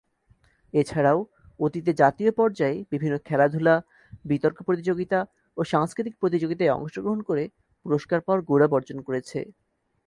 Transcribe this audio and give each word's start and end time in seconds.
এছাড়াও 0.73 1.19
অতীতে 1.59 1.91
জাতীয় 1.93 2.31
পর্যায়ে 2.31 2.77
বিভিন্ন 2.91 3.15
খেলাধুলা, 3.27 3.75
বিতর্ক 4.25 4.57
প্রতিযোগিতা 4.67 5.19
ও 5.57 5.61
সাংস্কৃতিক 5.63 6.15
প্রতিযোগীতায় 6.21 6.75
অংশগ্রহণ 6.77 7.19
করে 7.29 7.43
পুরস্কার 7.85 8.19
পাওয়ার 8.21 8.41
গৌরব 8.47 8.71
অর্জন 8.77 8.97
করেছে। 9.07 9.39